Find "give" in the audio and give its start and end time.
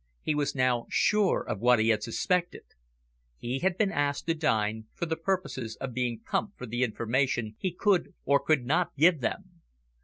8.97-9.19